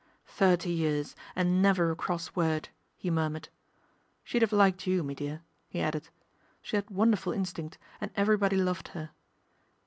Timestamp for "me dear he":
5.03-5.79